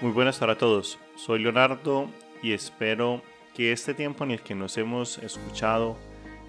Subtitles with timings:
[0.00, 0.98] Muy buenas para todos.
[1.14, 2.08] Soy Leonardo
[2.42, 3.20] y espero
[3.54, 5.98] que este tiempo en el que nos hemos escuchado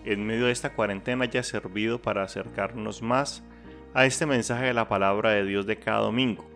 [0.05, 3.43] en medio de esta cuarentena haya servido para acercarnos más
[3.93, 6.49] a este mensaje de la palabra de Dios de cada domingo.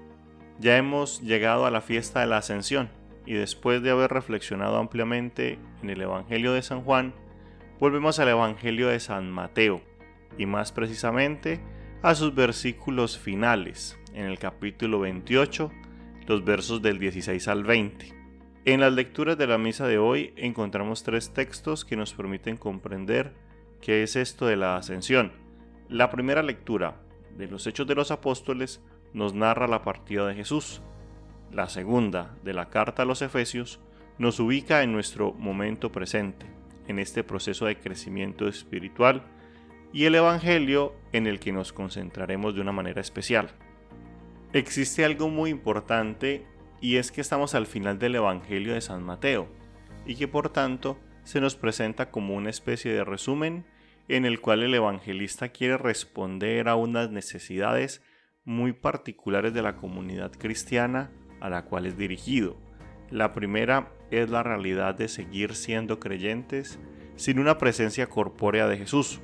[0.57, 2.89] Ya hemos llegado a la fiesta de la ascensión
[3.25, 7.13] y después de haber reflexionado ampliamente en el Evangelio de San Juan,
[7.77, 9.81] volvemos al Evangelio de San Mateo
[10.37, 11.59] y más precisamente
[12.01, 15.71] a sus versículos finales en el capítulo 28
[16.27, 18.13] los versos del 16 al 20.
[18.65, 23.33] En las lecturas de la misa de hoy encontramos tres textos que nos permiten comprender
[23.79, 25.31] qué es esto de la ascensión.
[25.87, 26.95] La primera lectura
[27.37, 28.81] de los Hechos de los Apóstoles
[29.13, 30.81] nos narra la partida de Jesús.
[31.51, 33.79] La segunda, de la carta a los Efesios,
[34.17, 36.47] nos ubica en nuestro momento presente,
[36.87, 39.23] en este proceso de crecimiento espiritual,
[39.93, 43.53] y el Evangelio en el que nos concentraremos de una manera especial
[44.59, 46.45] existe algo muy importante
[46.79, 49.49] y es que estamos al final del Evangelio de San Mateo
[50.05, 53.65] y que por tanto se nos presenta como una especie de resumen
[54.07, 58.01] en el cual el evangelista quiere responder a unas necesidades
[58.45, 62.55] muy particulares de la comunidad cristiana a la cual es dirigido.
[63.09, 66.79] La primera es la realidad de seguir siendo creyentes
[67.17, 69.19] sin una presencia corpórea de Jesús.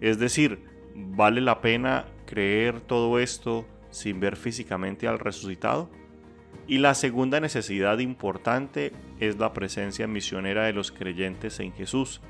[0.00, 0.62] Es decir,
[0.94, 5.90] ¿vale la pena creer todo esto sin ver físicamente al resucitado.
[6.66, 12.20] Y la segunda necesidad importante es la presencia misionera de los creyentes en Jesús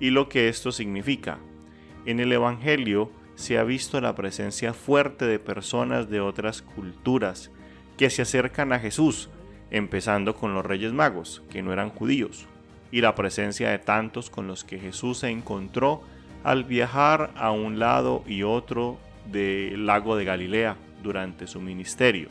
[0.00, 1.38] y lo que esto significa.
[2.04, 7.50] En el Evangelio se ha visto la presencia fuerte de personas de otras culturas
[7.96, 9.30] que se acercan a Jesús,
[9.70, 12.46] empezando con los reyes magos, que no eran judíos,
[12.90, 16.02] y la presencia de tantos con los que Jesús se encontró
[16.42, 18.98] al viajar a un lado y otro
[19.30, 22.28] del lago de Galilea durante su ministerio.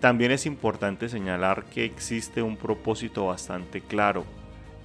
[0.00, 4.24] También es importante señalar que existe un propósito bastante claro,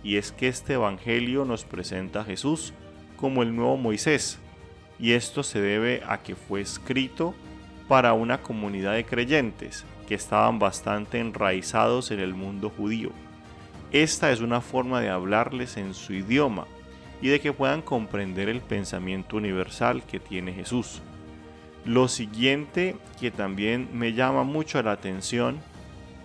[0.04, 2.74] y es que este Evangelio nos presenta a Jesús
[3.18, 4.38] como el nuevo Moisés,
[5.00, 7.34] y esto se debe a que fue escrito
[7.88, 13.12] para una comunidad de creyentes que estaban bastante enraizados en el mundo judío.
[13.92, 16.68] Esta es una forma de hablarles en su idioma
[17.22, 21.02] y de que puedan comprender el pensamiento universal que tiene Jesús.
[21.90, 25.58] Lo siguiente que también me llama mucho la atención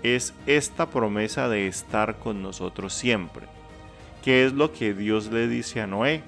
[0.02, 3.46] es esta promesa de estar con nosotros siempre,
[4.22, 6.22] que es lo que Dios le dice a Noé,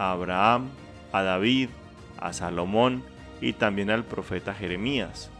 [0.00, 0.68] a Abraham,
[1.12, 1.68] a David,
[2.18, 3.04] a Salomón
[3.40, 5.30] y también al profeta Jeremías.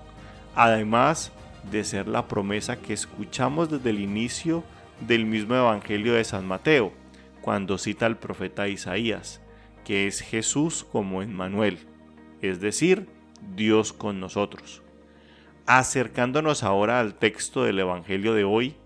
[0.55, 1.33] Además
[1.69, 4.63] de ser la promesa que escuchamos desde el inicio
[5.01, 6.93] del mismo Evangelio de San Mateo,
[7.41, 9.41] cuando cita al profeta Isaías,
[9.85, 11.81] que es Jesús como Emmanuel,
[12.41, 13.09] es decir,
[13.55, 14.83] Dios con nosotros.
[15.67, 18.77] Acercándonos ahora al texto del Evangelio de hoy,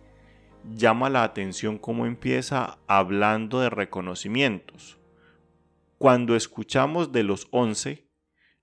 [0.74, 4.98] llama la atención cómo empieza hablando de reconocimientos.
[5.98, 8.08] Cuando escuchamos de los once,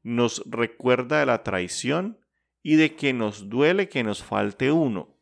[0.04, 2.20] nos recuerda de la traición
[2.62, 5.18] y de que nos duele que nos falte uno.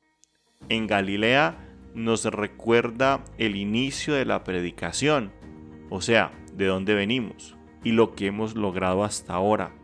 [0.69, 1.57] En Galilea
[1.93, 5.31] nos recuerda el inicio de la predicación,
[5.89, 9.75] o sea, de dónde venimos y lo que hemos logrado hasta ahora.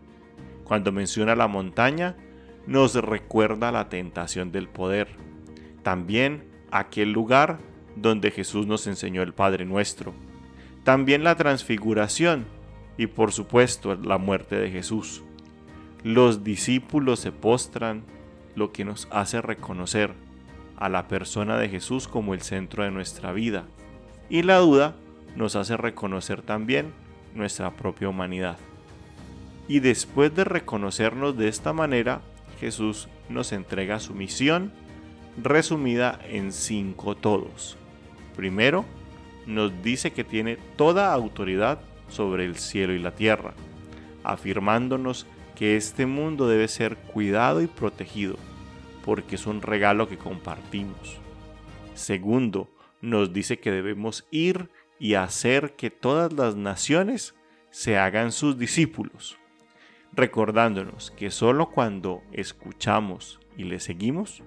[0.67, 2.17] Cuando menciona la montaña,
[2.65, 5.07] nos recuerda la tentación del poder.
[5.81, 7.59] También aquel lugar
[7.95, 10.13] donde Jesús nos enseñó el Padre Nuestro.
[10.83, 12.45] También la transfiguración
[12.97, 15.23] y por supuesto la muerte de Jesús.
[16.03, 18.03] Los discípulos se postran,
[18.55, 20.13] lo que nos hace reconocer
[20.75, 23.67] a la persona de Jesús como el centro de nuestra vida.
[24.29, 24.97] Y la duda
[25.37, 26.91] nos hace reconocer también
[27.33, 28.57] nuestra propia humanidad.
[29.67, 32.21] Y después de reconocernos de esta manera,
[32.59, 34.71] Jesús nos entrega su misión
[35.41, 37.77] resumida en cinco todos.
[38.35, 38.85] Primero,
[39.45, 43.53] nos dice que tiene toda autoridad sobre el cielo y la tierra,
[44.23, 48.37] afirmándonos que este mundo debe ser cuidado y protegido,
[49.03, 51.17] porque es un regalo que compartimos.
[51.93, 52.69] Segundo,
[53.01, 57.35] nos dice que debemos ir y hacer que todas las naciones
[57.69, 59.37] se hagan sus discípulos
[60.17, 64.41] recordándonos que solo cuando escuchamos y le seguimos,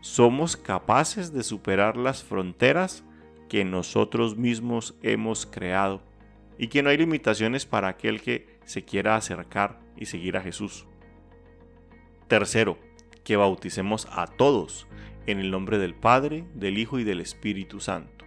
[0.00, 3.04] somos capaces de superar las fronteras
[3.48, 6.02] que nosotros mismos hemos creado
[6.58, 10.86] y que no hay limitaciones para aquel que se quiera acercar y seguir a Jesús.
[12.28, 12.78] Tercero,
[13.24, 14.86] que bauticemos a todos
[15.26, 18.26] en el nombre del Padre, del Hijo y del Espíritu Santo,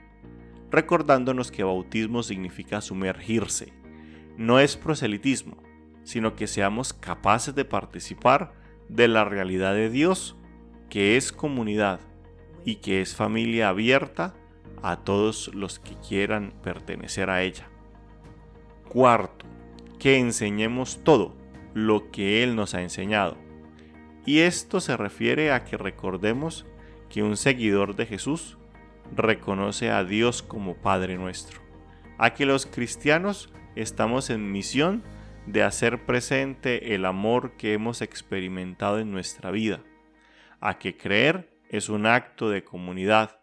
[0.71, 3.71] recordándonos que bautismo significa sumergirse,
[4.35, 5.70] no es proselitismo,
[6.03, 8.53] sino que seamos capaces de participar
[8.89, 10.35] de la realidad de Dios
[10.89, 12.01] que es comunidad
[12.65, 14.33] y que es familia abierta
[14.83, 17.69] a todos los que quieran pertenecer a ella.
[18.89, 19.45] Cuarto,
[19.99, 21.33] que enseñemos todo
[21.73, 23.37] lo que Él nos ha enseñado.
[24.25, 26.65] Y esto se refiere a que recordemos
[27.09, 28.57] que un seguidor de Jesús
[29.15, 31.61] reconoce a Dios como Padre nuestro,
[32.17, 35.03] a que los cristianos estamos en misión
[35.45, 39.81] de hacer presente el amor que hemos experimentado en nuestra vida,
[40.59, 43.39] a que creer es un acto de comunidad,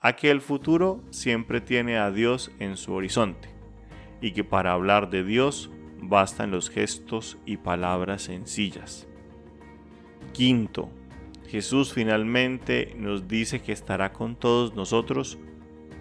[0.00, 3.48] a que el futuro siempre tiene a Dios en su horizonte,
[4.20, 5.70] y que para hablar de Dios
[6.00, 9.06] bastan los gestos y palabras sencillas.
[10.32, 10.90] Quinto,
[11.48, 15.38] Jesús finalmente nos dice que estará con todos nosotros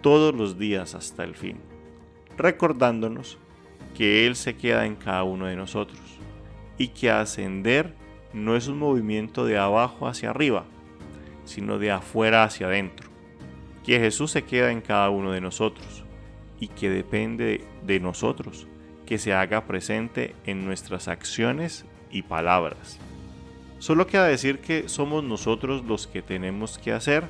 [0.02, 1.60] todos los días hasta el fin,
[2.38, 3.40] recordándonos
[3.96, 6.00] que Él se queda en cada uno de nosotros
[6.78, 7.94] y que ascender
[8.34, 10.66] no es un movimiento de abajo hacia arriba,
[11.46, 13.10] sino de afuera hacia adentro,
[13.84, 16.04] que Jesús se queda en cada uno de nosotros
[16.60, 18.68] y que depende de nosotros
[19.06, 23.00] que se haga presente en nuestras acciones y palabras.
[23.80, 27.24] Solo queda decir que somos nosotros los que tenemos que hacer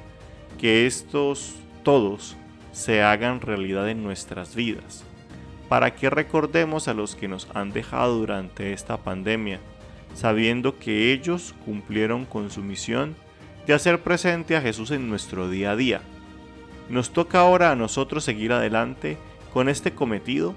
[0.57, 2.35] que estos todos
[2.71, 5.05] se hagan realidad en nuestras vidas,
[5.69, 9.59] para que recordemos a los que nos han dejado durante esta pandemia,
[10.13, 13.15] sabiendo que ellos cumplieron con su misión
[13.65, 16.01] de hacer presente a Jesús en nuestro día a día.
[16.89, 19.17] Nos toca ahora a nosotros seguir adelante
[19.53, 20.53] con este cometido,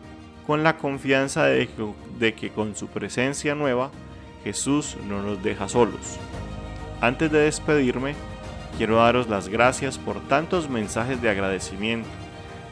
[0.47, 3.91] con la confianza de que, de que con su presencia nueva
[4.45, 6.19] Jesús no nos deja solos.
[7.01, 8.15] Antes de despedirme,
[8.79, 12.09] quiero daros las gracias por tantos mensajes de agradecimiento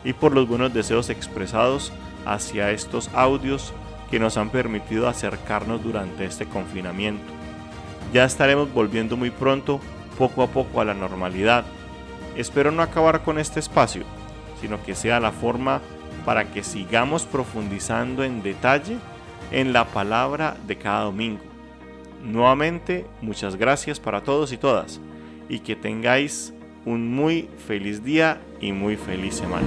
[0.05, 1.93] y por los buenos deseos expresados
[2.33, 3.73] hacia estos audios
[4.11, 7.25] que nos han permitido acercarnos durante este confinamiento.
[8.13, 9.81] Ya estaremos volviendo muy pronto,
[10.17, 11.65] poco a poco, a la normalidad.
[12.37, 14.05] Espero no acabar con este espacio,
[14.61, 15.81] sino que sea la forma
[16.25, 18.97] para que sigamos profundizando en detalle
[19.51, 21.49] en la palabra de cada domingo
[22.23, 25.01] Nuevamente, muchas gracias para todos y todas
[25.49, 26.53] y que tengáis
[26.85, 29.67] un muy feliz día y muy feliz semana.